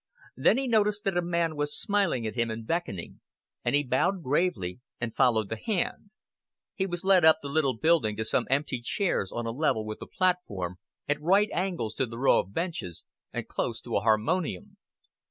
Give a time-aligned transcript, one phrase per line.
[0.35, 3.21] Then he noticed that a man was smiling at him and beckoning,
[3.63, 6.09] and he bowed gravely and followed the hand.
[6.73, 9.99] He was led up the little building to some empty chairs on a level with
[9.99, 10.77] the platform,
[11.07, 14.77] at right angles to the rows of benches, and close to a harmonium.